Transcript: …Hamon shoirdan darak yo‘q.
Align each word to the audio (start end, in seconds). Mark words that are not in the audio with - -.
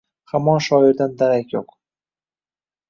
…Hamon 0.31 0.63
shoirdan 0.67 1.13
darak 1.21 1.55
yo‘q. 1.59 1.71